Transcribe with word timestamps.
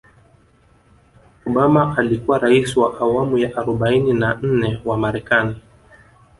obama 1.47 1.95
alikuwa 1.97 2.39
raisi 2.39 2.79
wa 2.79 2.99
awamu 2.99 3.37
ya 3.37 3.57
arobaini 3.57 4.13
na 4.13 4.33
nne 4.43 4.81
wa 4.85 4.97
marekani 4.97 5.55